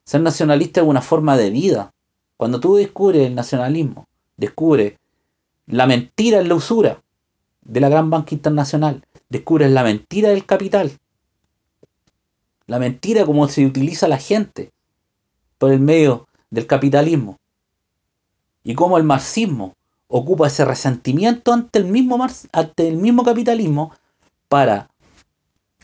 Ser 0.03 0.21
nacionalista 0.21 0.81
es 0.81 0.87
una 0.87 1.01
forma 1.01 1.37
de 1.37 1.49
vida. 1.49 1.93
Cuando 2.37 2.59
tú 2.59 2.75
descubres 2.75 3.27
el 3.27 3.35
nacionalismo, 3.35 4.07
descubres 4.37 4.93
la 5.67 5.87
mentira 5.87 6.39
en 6.39 6.49
la 6.49 6.55
usura 6.55 7.01
de 7.61 7.79
la 7.79 7.89
gran 7.89 8.09
banca 8.09 8.35
internacional, 8.35 9.05
descubres 9.29 9.71
la 9.71 9.83
mentira 9.83 10.29
del 10.29 10.45
capital, 10.45 10.91
la 12.67 12.79
mentira 12.79 13.25
como 13.25 13.47
se 13.47 13.65
utiliza 13.65 14.07
la 14.07 14.17
gente 14.17 14.71
por 15.57 15.71
el 15.71 15.79
medio 15.79 16.27
del 16.49 16.67
capitalismo 16.67 17.39
y 18.63 18.73
cómo 18.73 18.97
el 18.97 19.03
marxismo 19.03 19.73
ocupa 20.07 20.47
ese 20.47 20.65
resentimiento 20.65 21.53
ante 21.53 21.79
el 21.79 21.85
mismo, 21.85 22.25
ante 22.51 22.87
el 22.87 22.97
mismo 22.97 23.23
capitalismo 23.23 23.93
para 24.47 24.89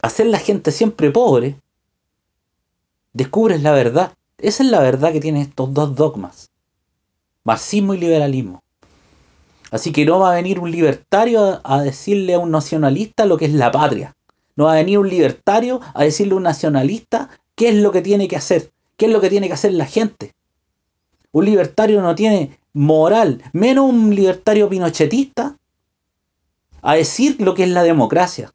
hacer 0.01 0.27
la 0.27 0.39
gente 0.39 0.71
siempre 0.71 1.11
pobre, 1.11 1.59
descubres 3.13 3.61
la 3.61 3.71
verdad. 3.71 4.13
Esa 4.37 4.63
es 4.63 4.69
la 4.69 4.79
verdad 4.79 5.11
que 5.11 5.19
tienen 5.19 5.41
estos 5.41 5.73
dos 5.73 5.95
dogmas, 5.95 6.49
marxismo 7.43 7.93
y 7.93 7.99
liberalismo. 7.99 8.63
Así 9.71 9.91
que 9.91 10.05
no 10.05 10.19
va 10.19 10.31
a 10.31 10.35
venir 10.35 10.59
un 10.59 10.71
libertario 10.71 11.61
a 11.63 11.81
decirle 11.81 12.33
a 12.33 12.39
un 12.39 12.51
nacionalista 12.51 13.25
lo 13.25 13.37
que 13.37 13.45
es 13.45 13.53
la 13.53 13.71
patria. 13.71 14.15
No 14.55 14.65
va 14.65 14.73
a 14.73 14.77
venir 14.77 14.97
un 14.97 15.09
libertario 15.09 15.79
a 15.93 16.03
decirle 16.03 16.33
a 16.33 16.37
un 16.37 16.43
nacionalista 16.43 17.29
qué 17.55 17.69
es 17.69 17.75
lo 17.75 17.91
que 17.91 18.01
tiene 18.01 18.27
que 18.27 18.35
hacer, 18.35 18.71
qué 18.97 19.05
es 19.05 19.11
lo 19.11 19.21
que 19.21 19.29
tiene 19.29 19.47
que 19.47 19.53
hacer 19.53 19.73
la 19.73 19.85
gente. 19.85 20.33
Un 21.31 21.45
libertario 21.45 22.01
no 22.01 22.15
tiene 22.15 22.59
moral, 22.73 23.43
menos 23.53 23.87
un 23.89 24.15
libertario 24.15 24.69
pinochetista, 24.69 25.57
a 26.81 26.95
decir 26.95 27.35
lo 27.39 27.53
que 27.53 27.63
es 27.63 27.69
la 27.69 27.83
democracia. 27.83 28.51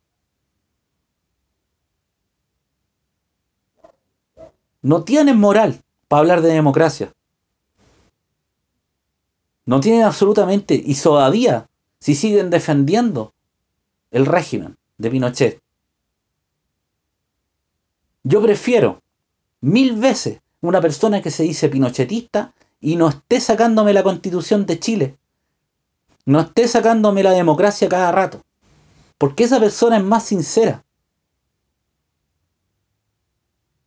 No 4.84 5.02
tienen 5.02 5.40
moral 5.40 5.82
para 6.08 6.20
hablar 6.20 6.42
de 6.42 6.52
democracia. 6.52 7.14
No 9.64 9.80
tienen 9.80 10.02
absolutamente, 10.02 10.74
y 10.74 10.94
todavía, 10.94 11.70
si 12.00 12.14
siguen 12.14 12.50
defendiendo 12.50 13.32
el 14.10 14.26
régimen 14.26 14.76
de 14.98 15.10
Pinochet. 15.10 15.62
Yo 18.24 18.42
prefiero 18.42 19.00
mil 19.62 19.96
veces 19.96 20.40
una 20.60 20.82
persona 20.82 21.22
que 21.22 21.30
se 21.30 21.44
dice 21.44 21.70
pinochetista 21.70 22.52
y 22.78 22.96
no 22.96 23.08
esté 23.08 23.40
sacándome 23.40 23.94
la 23.94 24.02
constitución 24.02 24.66
de 24.66 24.78
Chile, 24.78 25.16
no 26.26 26.40
esté 26.40 26.68
sacándome 26.68 27.22
la 27.22 27.32
democracia 27.32 27.88
cada 27.88 28.12
rato, 28.12 28.42
porque 29.16 29.44
esa 29.44 29.58
persona 29.60 29.96
es 29.96 30.04
más 30.04 30.24
sincera. 30.24 30.84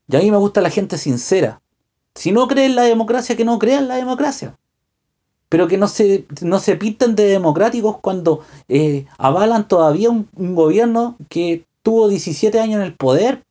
Y 0.08 0.16
a 0.16 0.20
mí 0.20 0.32
me 0.32 0.38
gusta 0.38 0.62
la 0.62 0.70
gente 0.70 0.98
sincera. 0.98 1.62
Si 2.16 2.32
no 2.32 2.48
creen 2.48 2.72
en 2.72 2.76
la 2.76 2.84
democracia, 2.84 3.36
que 3.36 3.46
no 3.46 3.60
crean 3.60 3.88
la 3.88 3.96
democracia. 3.96 4.58
Pero 5.50 5.68
que 5.68 5.78
no 5.78 5.88
se, 5.88 6.26
no 6.42 6.60
se 6.60 6.76
pinten 6.76 7.16
de 7.16 7.26
democráticos 7.26 7.98
cuando 8.00 8.42
eh, 8.68 9.06
avalan 9.18 9.68
todavía 9.68 10.10
un, 10.10 10.30
un 10.36 10.56
gobierno 10.56 11.18
que 11.30 11.66
tuvo 11.84 12.08
17 12.08 12.60
años 12.60 12.78
en 12.78 12.84
el 12.84 12.96
poder. 12.96 13.44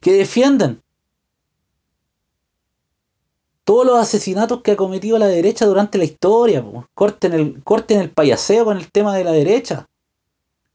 Que 0.00 0.12
defienden 0.12 0.82
todos 3.64 3.84
los 3.84 3.98
asesinatos 3.98 4.62
que 4.62 4.72
ha 4.72 4.76
cometido 4.76 5.18
la 5.18 5.26
derecha 5.26 5.66
durante 5.66 5.98
la 5.98 6.04
historia. 6.04 6.64
Corten 6.94 7.32
el, 7.34 7.62
corten 7.64 8.00
el 8.00 8.10
payaseo 8.10 8.64
con 8.64 8.78
el 8.78 8.90
tema 8.90 9.14
de 9.16 9.24
la 9.24 9.32
derecha 9.32 9.88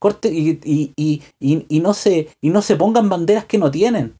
corte 0.02 0.28
y, 0.32 1.80
no 1.80 1.94
se, 1.94 2.28
y 2.40 2.50
no 2.50 2.60
se 2.60 2.74
pongan 2.74 3.08
banderas 3.08 3.44
que 3.44 3.56
no 3.56 3.70
tienen. 3.70 4.18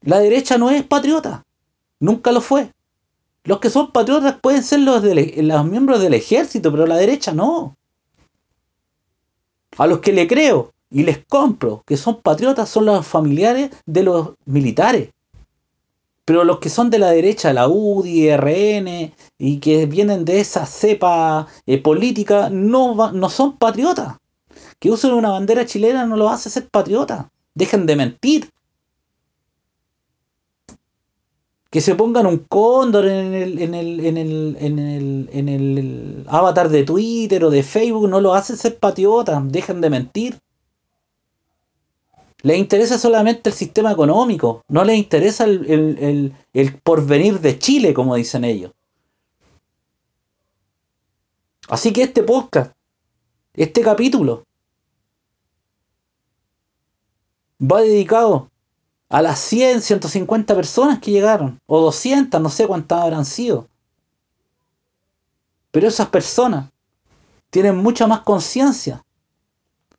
La 0.00 0.18
derecha 0.18 0.58
no 0.58 0.68
es 0.70 0.82
patriota, 0.82 1.44
nunca 2.00 2.32
lo 2.32 2.40
fue. 2.40 2.72
Los 3.44 3.60
que 3.60 3.70
son 3.70 3.92
patriotas 3.92 4.40
pueden 4.40 4.64
ser 4.64 4.80
los, 4.80 5.00
de, 5.00 5.14
los 5.42 5.64
miembros 5.64 6.00
del 6.00 6.14
ejército, 6.14 6.72
pero 6.72 6.88
la 6.88 6.96
derecha 6.96 7.32
no. 7.32 7.76
A 9.78 9.86
los 9.86 10.00
que 10.00 10.12
le 10.12 10.26
creo 10.26 10.72
y 10.90 11.04
les 11.04 11.24
compro 11.26 11.84
que 11.86 11.96
son 11.96 12.20
patriotas 12.20 12.68
son 12.68 12.86
los 12.86 13.06
familiares 13.06 13.70
de 13.86 14.02
los 14.02 14.30
militares. 14.44 15.10
Pero 16.24 16.44
los 16.44 16.58
que 16.58 16.68
son 16.68 16.90
de 16.90 16.98
la 16.98 17.10
derecha, 17.10 17.52
la 17.52 17.68
UDI, 17.68 18.36
RN, 18.36 19.12
y 19.38 19.58
que 19.58 19.86
vienen 19.86 20.24
de 20.24 20.40
esa 20.40 20.66
cepa 20.66 21.48
eh, 21.66 21.78
política, 21.78 22.48
no, 22.50 23.12
no 23.12 23.28
son 23.28 23.58
patriotas. 23.58 24.18
Que 24.78 24.90
usen 24.90 25.12
una 25.14 25.30
bandera 25.30 25.66
chilena 25.66 26.06
no 26.06 26.16
lo 26.16 26.28
hace 26.28 26.50
ser 26.50 26.68
patriota. 26.68 27.30
Dejen 27.54 27.86
de 27.86 27.96
mentir. 27.96 28.50
Que 31.70 31.80
se 31.80 31.94
pongan 31.94 32.26
un 32.26 32.38
cóndor 32.38 33.06
en 33.06 33.32
el, 33.34 33.58
en 33.58 33.74
el, 33.74 34.04
en 34.04 34.16
el, 34.16 34.56
en 34.60 34.78
el, 34.78 35.30
en 35.32 35.48
el 35.48 36.24
avatar 36.28 36.68
de 36.68 36.84
Twitter 36.84 37.44
o 37.44 37.50
de 37.50 37.62
Facebook 37.62 38.08
no 38.08 38.20
lo 38.20 38.34
hace 38.34 38.56
ser 38.56 38.78
patriota. 38.78 39.42
Dejen 39.44 39.80
de 39.80 39.90
mentir. 39.90 40.40
Les 42.42 42.58
interesa 42.58 42.98
solamente 42.98 43.50
el 43.50 43.54
sistema 43.54 43.92
económico, 43.92 44.64
no 44.68 44.82
les 44.82 44.98
interesa 44.98 45.44
el, 45.44 46.34
porvenir 46.82 47.40
de 47.40 47.58
Chile, 47.58 47.94
como 47.94 48.16
dicen 48.16 48.44
ellos. 48.44 48.72
Así 51.68 51.92
que 51.92 52.02
este 52.02 52.24
podcast, 52.24 52.72
este 53.54 53.80
capítulo, 53.82 54.44
va 57.60 57.80
dedicado 57.80 58.50
a 59.08 59.22
las 59.22 59.38
100, 59.38 59.80
150 59.80 60.54
personas 60.56 60.98
que 60.98 61.12
llegaron, 61.12 61.60
o 61.66 61.80
200, 61.80 62.40
no 62.40 62.48
sé 62.48 62.66
cuántas 62.66 63.02
habrán 63.02 63.24
sido. 63.24 63.68
Pero 65.70 65.86
esas 65.86 66.08
personas 66.08 66.70
tienen 67.50 67.76
mucha 67.76 68.08
más 68.08 68.22
conciencia 68.22 69.04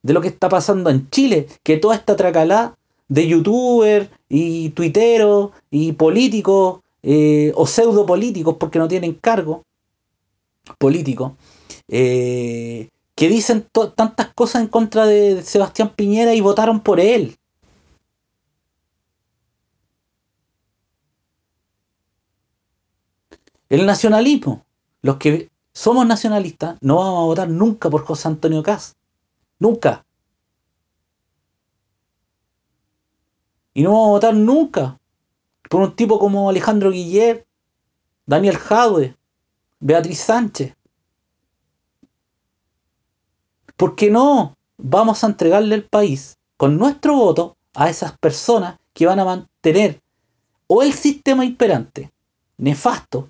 de 0.04 0.14
lo 0.14 0.22
que 0.22 0.28
está 0.28 0.50
pasando 0.50 0.90
en 0.90 1.10
Chile 1.10 1.48
que 1.64 1.78
toda 1.78 1.96
esta 1.96 2.16
tracalá 2.16 2.78
de 3.08 3.28
youtubers 3.28 4.10
y 4.30 4.70
tuiteros 4.72 5.52
y 5.72 5.94
políticos 5.94 6.82
eh, 7.02 7.52
o 7.56 7.66
pseudo 7.66 8.06
políticos 8.06 8.58
porque 8.60 8.80
no 8.80 8.88
tienen 8.88 9.14
cargo 9.14 9.64
político 10.78 11.36
eh, 11.88 12.90
que 13.16 13.30
dicen 13.30 13.68
tantas 13.96 14.34
cosas 14.34 14.62
en 14.62 14.68
contra 14.68 15.06
de 15.06 15.44
Sebastián 15.44 15.94
Piñera 15.96 16.34
y 16.34 16.42
votaron 16.42 16.80
por 16.80 17.00
él. 17.00 17.38
El 23.70 23.86
nacionalismo. 23.86 24.66
Los 25.02 25.18
que 25.18 25.50
somos 25.74 26.06
nacionalistas 26.08 26.78
no 26.82 26.96
vamos 26.98 27.22
a 27.22 27.26
votar 27.26 27.50
nunca 27.50 27.90
por 27.90 28.06
José 28.06 28.28
Antonio 28.28 28.64
Caz. 28.64 28.96
Nunca. 29.60 30.06
Y 33.74 33.84
no 33.84 33.92
vamos 33.92 34.08
a 34.08 34.12
votar 34.12 34.36
nunca 34.36 35.00
por 35.70 35.82
un 35.82 35.96
tipo 35.96 36.20
como 36.20 36.50
Alejandro 36.50 36.92
Guillet, 36.92 37.46
Daniel 38.26 38.58
Jadwe, 38.58 39.18
Beatriz 39.80 40.20
Sánchez. 40.20 40.76
¿Por 43.76 43.96
qué 43.96 44.12
no 44.12 44.56
vamos 44.78 45.24
a 45.24 45.28
entregarle 45.28 45.76
el 45.76 45.86
país 45.86 46.38
con 46.58 46.78
nuestro 46.78 47.16
voto 47.16 47.58
a 47.74 47.90
esas 47.90 48.18
personas 48.18 48.80
que 48.94 49.06
van 49.06 49.20
a 49.20 49.26
mantener 49.26 50.02
o 50.68 50.84
el 50.84 50.94
sistema 50.94 51.44
imperante, 51.44 52.12
nefasto, 52.58 53.30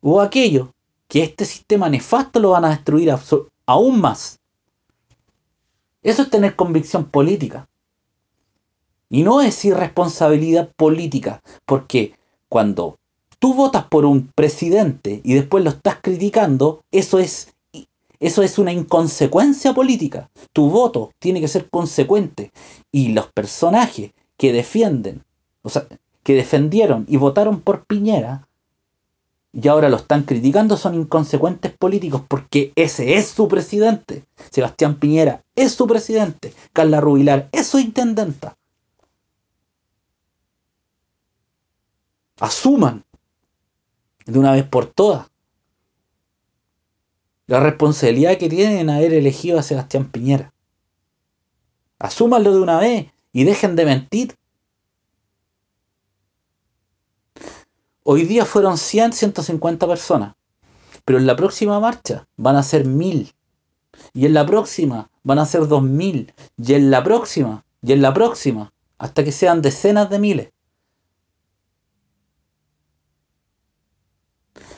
o 0.00 0.20
aquello 0.20 0.74
que 1.08 1.22
este 1.22 1.44
sistema 1.44 1.88
nefasto 1.88 2.40
lo 2.40 2.50
van 2.50 2.64
a 2.64 2.70
destruir 2.70 3.10
aún 3.66 4.00
más? 4.00 4.40
Eso 6.02 6.22
es 6.22 6.30
tener 6.30 6.56
convicción 6.56 7.04
política. 7.04 7.68
Y 9.08 9.22
no 9.22 9.40
es 9.40 9.64
irresponsabilidad 9.64 10.72
política, 10.74 11.42
porque 11.66 12.14
cuando 12.48 12.98
tú 13.38 13.54
votas 13.54 13.84
por 13.84 14.04
un 14.04 14.28
presidente 14.34 15.20
y 15.22 15.34
después 15.34 15.62
lo 15.64 15.70
estás 15.70 15.98
criticando, 16.00 16.82
eso 16.90 17.18
es 17.18 17.52
eso 18.22 18.44
es 18.44 18.56
una 18.56 18.72
inconsecuencia 18.72 19.74
política. 19.74 20.30
Tu 20.52 20.70
voto 20.70 21.10
tiene 21.18 21.40
que 21.40 21.48
ser 21.48 21.68
consecuente. 21.68 22.52
Y 22.92 23.08
los 23.08 23.26
personajes 23.26 24.12
que 24.36 24.52
defienden, 24.52 25.24
o 25.62 25.68
sea, 25.68 25.88
que 26.22 26.34
defendieron 26.34 27.04
y 27.08 27.16
votaron 27.16 27.60
por 27.60 27.84
Piñera, 27.84 28.46
y 29.52 29.68
ahora 29.68 29.90
lo 29.90 29.96
están 29.96 30.22
criticando, 30.22 30.76
son 30.76 30.94
inconsecuentes 30.94 31.72
políticos 31.72 32.22
porque 32.26 32.72
ese 32.74 33.16
es 33.16 33.28
su 33.28 33.48
presidente. 33.48 34.24
Sebastián 34.50 34.98
Piñera 34.98 35.44
es 35.54 35.72
su 35.72 35.86
presidente. 35.86 36.54
Carla 36.72 37.00
Rubilar 37.00 37.48
es 37.52 37.66
su 37.66 37.78
intendenta. 37.78 38.56
Asuman 42.40 43.04
de 44.24 44.38
una 44.38 44.52
vez 44.52 44.64
por 44.64 44.86
todas 44.86 45.30
la 47.46 47.60
responsabilidad 47.60 48.38
que 48.38 48.48
tienen 48.48 48.78
en 48.78 48.88
haber 48.88 49.12
elegido 49.12 49.58
a 49.58 49.62
Sebastián 49.62 50.10
Piñera. 50.10 50.54
Asúmanlo 51.98 52.54
de 52.54 52.60
una 52.60 52.78
vez 52.78 53.12
y 53.32 53.44
dejen 53.44 53.76
de 53.76 53.84
mentir. 53.84 54.36
Hoy 58.04 58.24
día 58.24 58.44
fueron 58.44 58.78
100, 58.78 59.12
150 59.12 59.86
personas, 59.86 60.34
pero 61.04 61.18
en 61.18 61.26
la 61.26 61.36
próxima 61.36 61.78
marcha 61.78 62.26
van 62.36 62.56
a 62.56 62.62
ser 62.62 62.84
1000. 62.84 63.32
Y 64.12 64.26
en 64.26 64.34
la 64.34 64.44
próxima 64.44 65.10
van 65.22 65.38
a 65.38 65.46
ser 65.46 65.68
2000. 65.68 66.34
Y 66.56 66.74
en 66.74 66.90
la 66.90 67.04
próxima, 67.04 67.64
y 67.80 67.92
en 67.92 68.02
la 68.02 68.12
próxima, 68.12 68.72
hasta 68.98 69.22
que 69.22 69.30
sean 69.30 69.62
decenas 69.62 70.10
de 70.10 70.18
miles. 70.18 70.52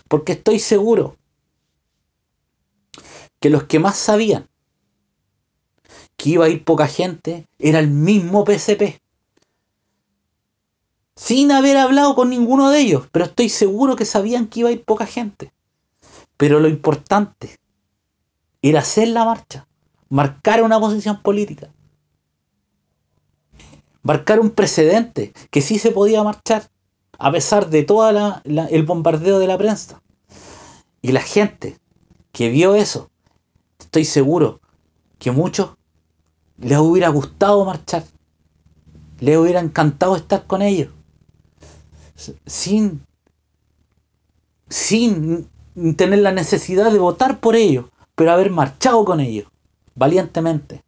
Porque 0.09 0.33
estoy 0.33 0.59
seguro 0.59 1.17
que 3.41 3.49
los 3.49 3.65
que 3.65 3.79
más 3.79 3.97
sabían 3.97 4.49
que 6.17 6.31
iba 6.31 6.45
a 6.45 6.49
ir 6.49 6.65
poca 6.65 6.87
gente 6.87 7.49
era 7.59 7.79
el 7.79 7.89
mismo 7.89 8.45
PSP. 8.45 9.01
Sin 11.17 11.53
haber 11.53 11.77
hablado 11.77 12.15
con 12.15 12.31
ninguno 12.31 12.71
de 12.71 12.81
ellos, 12.81 13.09
pero 13.13 13.27
estoy 13.27 13.49
seguro 13.49 13.95
que 13.97 14.05
sabían 14.05 14.47
que 14.47 14.61
iba 14.61 14.69
a 14.69 14.73
ir 14.73 14.85
poca 14.85 15.07
gente. 15.07 15.53
Pero 16.37 16.59
lo 16.59 16.69
importante 16.69 17.57
era 18.63 18.81
hacer 18.81 19.09
la 19.09 19.25
marcha, 19.25 19.67
marcar 20.09 20.63
una 20.63 20.81
posición 20.81 21.23
política, 21.23 21.71
marcar 24.03 24.41
un 24.41 24.51
precedente 24.51 25.33
que 25.51 25.61
sí 25.61 25.79
se 25.79 25.93
podía 25.93 26.25
marchar, 26.25 26.69
a 27.19 27.31
pesar 27.31 27.71
de 27.71 27.85
todo 27.85 28.41
el 28.45 28.83
bombardeo 28.83 29.39
de 29.39 29.47
la 29.47 29.57
prensa. 29.57 30.03
Y 31.01 31.13
la 31.13 31.21
gente 31.21 31.79
que 32.33 32.49
vio 32.49 32.75
eso 32.75 33.11
estoy 33.79 34.05
seguro 34.05 34.61
que 35.19 35.31
muchos 35.31 35.77
les 36.59 36.79
hubiera 36.79 37.09
gustado 37.11 37.65
marchar. 37.65 38.05
Les 39.21 39.37
hubiera 39.37 39.61
encantado 39.61 40.17
estar 40.17 40.47
con 40.47 40.61
ellos. 40.61 40.89
Sin, 42.47 43.05
sin 44.69 45.49
tener 45.97 46.21
la 46.21 46.33
necesidad 46.33 46.93
de 46.93 46.99
votar 46.99 47.41
por 47.41 47.57
ellos, 47.57 47.87
pero 48.15 48.33
haber 48.33 48.51
marchado 48.51 49.05
con 49.05 49.21
ellos, 49.21 49.49
valientemente. 49.95 50.85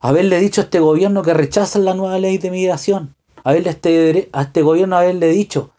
Haberle 0.00 0.38
dicho 0.38 0.60
a 0.60 0.64
este 0.64 0.80
gobierno 0.80 1.22
que 1.22 1.32
rechazan 1.32 1.86
la 1.86 1.94
nueva 1.94 2.18
ley 2.18 2.36
de 2.36 2.50
migración. 2.50 3.14
Haberle 3.42 3.70
a 3.70 3.72
este, 3.72 4.28
a 4.32 4.42
este 4.42 4.62
gobierno 4.62 4.96
haberle 4.96 5.28
dicho 5.28 5.70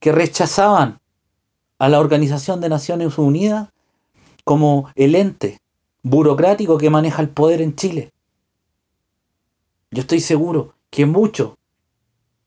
que 0.00 0.12
rechazaban 0.12 0.98
a 1.78 1.88
la 1.88 2.00
Organización 2.00 2.60
de 2.60 2.70
Naciones 2.70 3.18
Unidas 3.18 3.68
como 4.44 4.90
el 4.94 5.14
ente 5.14 5.60
burocrático 6.02 6.78
que 6.78 6.88
maneja 6.88 7.20
el 7.20 7.28
poder 7.28 7.60
en 7.60 7.74
Chile. 7.74 8.12
Yo 9.90 10.02
estoy 10.02 10.20
seguro 10.20 10.74
que 10.88 11.04
muchos 11.04 11.55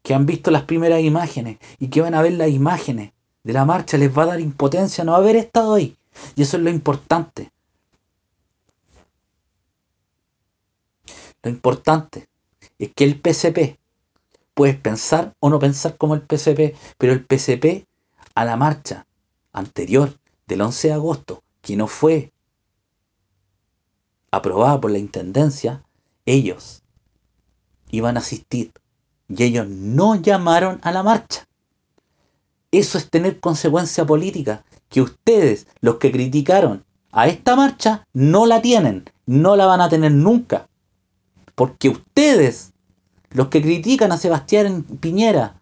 que 0.01 0.13
han 0.13 0.25
visto 0.25 0.51
las 0.51 0.63
primeras 0.63 1.01
imágenes 1.01 1.57
y 1.79 1.89
que 1.89 2.01
van 2.01 2.15
a 2.15 2.21
ver 2.21 2.33
las 2.33 2.49
imágenes 2.49 3.11
de 3.43 3.53
la 3.53 3.65
marcha 3.65 3.97
les 3.97 4.15
va 4.15 4.23
a 4.23 4.27
dar 4.27 4.39
impotencia 4.39 5.03
no 5.03 5.15
haber 5.15 5.35
estado 5.35 5.73
ahí. 5.75 5.97
Y 6.35 6.41
eso 6.41 6.57
es 6.57 6.63
lo 6.63 6.69
importante. 6.69 7.51
Lo 11.43 11.49
importante 11.49 12.27
es 12.77 12.91
que 12.93 13.03
el 13.05 13.19
PCP, 13.19 13.79
puedes 14.53 14.77
pensar 14.77 15.35
o 15.39 15.49
no 15.49 15.57
pensar 15.59 15.95
como 15.97 16.15
el 16.15 16.21
PCP, 16.21 16.75
pero 16.97 17.13
el 17.13 17.25
PCP 17.25 17.87
a 18.35 18.45
la 18.45 18.57
marcha 18.57 19.05
anterior 19.53 20.19
del 20.47 20.61
11 20.61 20.89
de 20.89 20.93
agosto 20.93 21.43
que 21.61 21.75
no 21.75 21.87
fue 21.87 22.33
aprobada 24.31 24.79
por 24.79 24.91
la 24.91 24.97
Intendencia, 24.97 25.83
ellos 26.25 26.83
iban 27.89 28.17
a 28.17 28.19
asistir 28.19 28.71
y 29.29 29.43
ellos 29.43 29.67
no 29.67 30.15
llamaron 30.15 30.79
a 30.81 30.91
la 30.91 31.03
marcha. 31.03 31.47
Eso 32.71 32.97
es 32.97 33.09
tener 33.09 33.39
consecuencia 33.39 34.05
política, 34.05 34.63
que 34.89 35.01
ustedes, 35.01 35.67
los 35.81 35.95
que 35.95 36.11
criticaron 36.11 36.83
a 37.11 37.27
esta 37.27 37.55
marcha, 37.55 38.05
no 38.13 38.45
la 38.45 38.61
tienen, 38.61 39.05
no 39.25 39.55
la 39.55 39.65
van 39.65 39.81
a 39.81 39.89
tener 39.89 40.11
nunca. 40.11 40.67
Porque 41.55 41.89
ustedes, 41.89 42.73
los 43.31 43.47
que 43.47 43.61
critican 43.61 44.11
a 44.11 44.17
Sebastián 44.17 44.83
Piñera, 44.83 45.55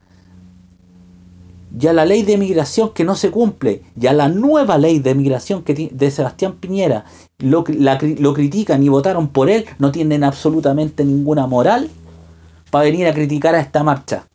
ya 1.77 1.93
la 1.93 2.05
ley 2.05 2.23
de 2.23 2.37
migración 2.37 2.93
que 2.93 3.03
no 3.03 3.15
se 3.15 3.31
cumple, 3.31 3.83
ya 3.95 4.13
la 4.13 4.29
nueva 4.29 4.77
ley 4.77 4.99
de 4.99 5.15
migración 5.15 5.63
que 5.63 5.89
de 5.91 6.11
Sebastián 6.11 6.55
Piñera 6.55 7.05
lo 7.39 7.63
critican 8.33 8.83
y 8.83 8.89
votaron 8.89 9.27
por 9.27 9.49
él, 9.49 9.65
no 9.77 9.91
tienen 9.91 10.23
absolutamente 10.23 11.03
ninguna 11.03 11.45
moral 11.45 11.89
para 12.69 12.85
venir 12.85 13.07
a 13.07 13.13
criticar 13.13 13.55
a 13.55 13.59
esta 13.59 13.83
marcha. 13.83 14.27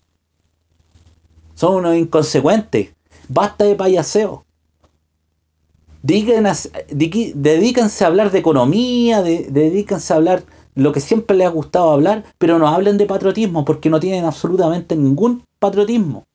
Son 1.54 1.76
unos 1.76 1.96
inconsecuentes. 1.96 2.94
Basta 3.28 3.64
de 3.64 3.74
payaseo. 3.74 4.44
dedíquense 6.02 8.04
a 8.04 8.06
hablar 8.06 8.30
de 8.30 8.38
economía, 8.38 9.22
dedíquense 9.22 10.12
a 10.12 10.16
hablar 10.16 10.42
lo 10.74 10.92
que 10.92 11.00
siempre 11.00 11.36
les 11.36 11.46
ha 11.46 11.50
gustado 11.50 11.90
hablar, 11.90 12.24
pero 12.38 12.58
no 12.58 12.66
hablen 12.66 12.96
de 12.96 13.06
patriotismo 13.06 13.64
porque 13.64 13.90
no 13.90 14.00
tienen 14.00 14.24
absolutamente 14.24 14.96
ningún 14.96 15.44
patriotismo. 15.58 16.26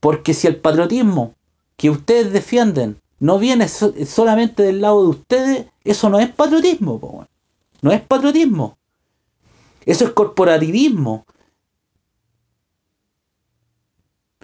Porque 0.00 0.32
si 0.32 0.46
el 0.46 0.56
patriotismo 0.56 1.34
que 1.76 1.90
ustedes 1.90 2.32
defienden 2.32 3.00
no 3.20 3.38
viene 3.38 3.68
solamente 3.68 4.62
del 4.62 4.80
lado 4.80 5.02
de 5.02 5.08
ustedes, 5.08 5.66
eso 5.84 6.08
no 6.08 6.20
es 6.20 6.30
patriotismo. 6.30 7.26
No 7.82 7.92
es 7.92 8.00
patriotismo. 8.00 8.77
Eso 9.88 10.04
es 10.04 10.10
corporativismo. 10.12 11.24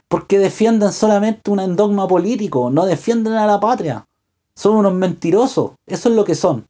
Porque 0.08 0.38
defienden 0.38 0.90
solamente 0.90 1.50
un 1.50 1.76
dogma 1.76 2.08
político, 2.08 2.70
no 2.70 2.86
defienden 2.86 3.34
a 3.34 3.46
la 3.46 3.60
patria. 3.60 4.08
Son 4.54 4.74
unos 4.74 4.94
mentirosos, 4.94 5.72
eso 5.84 6.08
es 6.08 6.14
lo 6.14 6.24
que 6.24 6.34
son. 6.34 6.66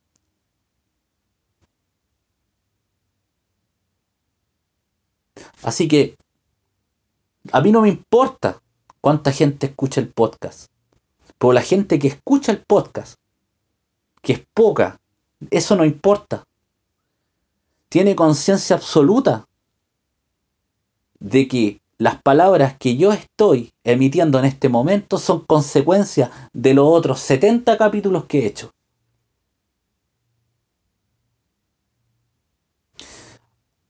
Así 5.62 5.87
que 5.87 6.16
a 7.52 7.60
mí 7.60 7.70
no 7.70 7.82
me 7.82 7.90
importa 7.90 8.60
cuánta 9.00 9.30
gente 9.30 9.66
escucha 9.66 10.00
el 10.00 10.08
podcast. 10.08 10.68
Pero 11.38 11.52
la 11.52 11.62
gente 11.62 12.00
que 12.00 12.08
escucha 12.08 12.50
el 12.50 12.64
podcast, 12.64 13.20
que 14.20 14.32
es 14.32 14.42
poca, 14.52 14.98
eso 15.52 15.76
no 15.76 15.84
importa. 15.84 16.42
Tiene 17.94 18.16
conciencia 18.16 18.74
absoluta 18.74 19.46
de 21.20 21.46
que 21.46 21.80
las 21.96 22.20
palabras 22.20 22.76
que 22.76 22.96
yo 22.96 23.12
estoy 23.12 23.72
emitiendo 23.85 24.40
en 24.40 24.46
este 24.46 24.68
momento 24.68 25.16
son 25.16 25.44
consecuencia 25.44 26.33
de 26.52 26.74
los 26.74 26.88
otros 26.88 27.20
70 27.20 27.78
capítulos 27.78 28.24
que 28.24 28.40
he 28.40 28.46
hecho. 28.46 28.72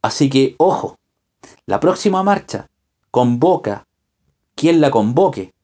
Así 0.02 0.28
que, 0.28 0.54
ojo, 0.58 0.98
la 1.64 1.80
próxima 1.80 2.22
marcha 2.22 2.68
convoca 3.10 3.86
quien 4.54 4.82
la 4.82 4.90
convoque. 4.90 5.54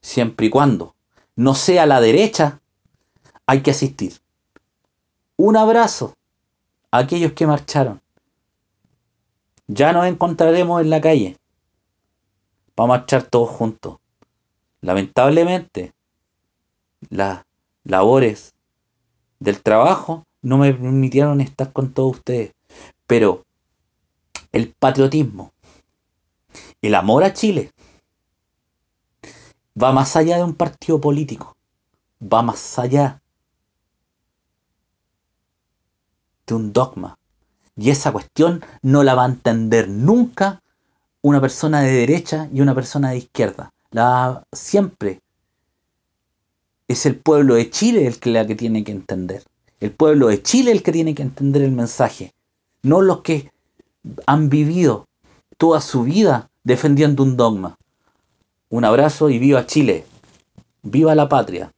Siempre 0.00 0.46
y 0.46 0.50
cuando 0.50 0.94
no 1.34 1.56
sea 1.56 1.86
la 1.86 2.00
derecha, 2.00 2.60
hay 3.46 3.62
que 3.62 3.72
asistir. 3.72 4.22
Un 5.36 5.56
abrazo 5.56 6.14
a 6.90 6.98
aquellos 6.98 7.32
que 7.32 7.46
marcharon. 7.46 8.00
Ya 9.66 9.92
nos 9.92 10.06
encontraremos 10.06 10.82
en 10.82 10.90
la 10.90 11.00
calle. 11.00 11.38
Vamos 12.76 12.94
a 12.94 12.98
marchar 12.98 13.22
todos 13.22 13.48
juntos. 13.48 13.98
Lamentablemente, 14.82 15.94
las 17.08 17.44
labores 17.84 18.54
del 19.38 19.62
trabajo 19.62 20.24
no 20.42 20.58
me 20.58 20.74
permitieron 20.74 21.40
estar 21.40 21.72
con 21.72 21.94
todos 21.94 22.16
ustedes. 22.16 22.52
Pero 23.06 23.44
el 24.52 24.74
patriotismo, 24.74 25.52
el 26.82 26.94
amor 26.94 27.24
a 27.24 27.32
Chile, 27.32 27.72
va 29.80 29.92
más 29.92 30.14
allá 30.16 30.36
de 30.36 30.44
un 30.44 30.54
partido 30.54 31.00
político. 31.00 31.56
Va 32.22 32.42
más 32.42 32.78
allá 32.78 33.21
de 36.46 36.54
un 36.54 36.72
dogma. 36.72 37.18
Y 37.76 37.90
esa 37.90 38.12
cuestión 38.12 38.62
no 38.82 39.02
la 39.02 39.14
va 39.14 39.24
a 39.24 39.28
entender 39.28 39.88
nunca 39.88 40.62
una 41.22 41.40
persona 41.40 41.80
de 41.80 41.92
derecha 41.92 42.48
y 42.52 42.60
una 42.60 42.74
persona 42.74 43.10
de 43.10 43.18
izquierda. 43.18 43.72
La, 43.90 44.44
siempre 44.52 45.20
es 46.88 47.06
el 47.06 47.16
pueblo 47.16 47.54
de 47.54 47.70
Chile 47.70 48.06
el 48.06 48.18
que, 48.18 48.30
la 48.30 48.46
que 48.46 48.54
tiene 48.54 48.84
que 48.84 48.92
entender. 48.92 49.42
El 49.80 49.92
pueblo 49.92 50.28
de 50.28 50.42
Chile 50.42 50.72
el 50.72 50.82
que 50.82 50.92
tiene 50.92 51.14
que 51.14 51.22
entender 51.22 51.62
el 51.62 51.72
mensaje. 51.72 52.32
No 52.82 53.00
los 53.00 53.22
que 53.22 53.50
han 54.26 54.48
vivido 54.48 55.06
toda 55.56 55.80
su 55.80 56.02
vida 56.04 56.50
defendiendo 56.64 57.22
un 57.22 57.36
dogma. 57.36 57.76
Un 58.68 58.84
abrazo 58.84 59.30
y 59.30 59.38
viva 59.38 59.66
Chile. 59.66 60.04
Viva 60.82 61.14
la 61.14 61.28
patria. 61.28 61.72